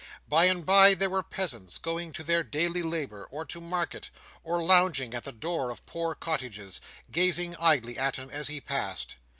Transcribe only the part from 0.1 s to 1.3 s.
By and by, there were